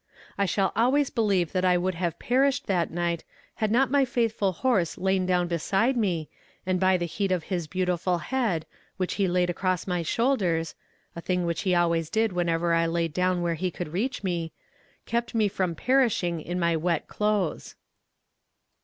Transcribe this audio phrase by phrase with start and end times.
[0.35, 3.23] I shall always believe that I would have perished that night,
[3.57, 6.27] had not my faithful horse lain down beside me,
[6.65, 8.65] and by the heat of his beautiful head,
[8.97, 10.73] which he laid across my shoulders,
[11.15, 14.53] (a thing which he always did whenever I lay down where he could reach me,)
[15.05, 17.75] kept me from perishing in my wet clothes.